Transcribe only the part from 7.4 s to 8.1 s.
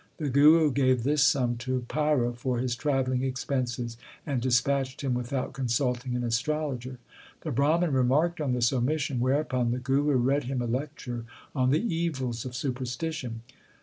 The Brahman